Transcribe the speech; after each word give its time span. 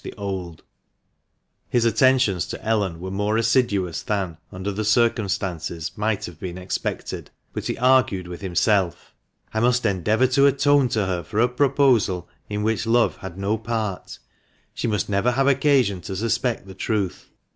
397 0.01 0.17
the 0.17 0.33
old, 0.47 0.63
His 1.69 1.85
attentions 1.85 2.47
to 2.47 2.65
Ellen 2.65 2.99
were 2.99 3.11
more 3.11 3.37
assiduous 3.37 4.01
than, 4.01 4.39
under 4.51 4.71
the 4.71 4.83
circumstances, 4.83 5.91
might 5.95 6.25
have 6.25 6.39
been 6.39 6.57
expected, 6.57 7.29
but 7.53 7.67
he 7.67 7.77
argued 7.77 8.27
with 8.27 8.41
himself— 8.41 9.13
"I 9.53 9.59
must 9.59 9.85
endeavour 9.85 10.25
to 10.25 10.47
atone 10.47 10.89
to 10.89 11.05
her 11.05 11.21
for 11.21 11.39
a 11.39 11.47
proposal 11.47 12.27
in 12.49 12.63
which 12.63 12.87
love 12.87 13.17
had 13.17 13.37
no 13.37 13.59
part 13.59 14.17
She 14.73 14.87
must 14.87 15.07
never 15.07 15.33
have 15.33 15.45
occasion 15.47 16.01
to 16.01 16.15
suspect 16.15 16.65
the 16.65 16.73
truth. 16.73 17.29